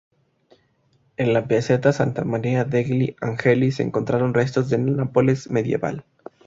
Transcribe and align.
En 1.17 1.31
la 1.31 1.47
Piazzetta 1.47 1.93
Santa 1.93 2.23
Maria 2.25 2.63
degli 2.65 3.13
Angeli 3.21 3.69
se 3.71 3.83
encontraron 3.83 4.33
restos 4.33 4.67
de 4.71 4.79
la 4.79 4.89
Nápoles 4.91 5.51
medieval. 5.51 6.05